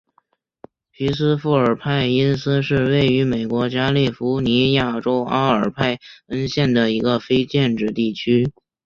[0.91, 8.51] 皮斯富尔派因斯是位于美国加利福尼亚州阿尔派恩县的一个非建制地区。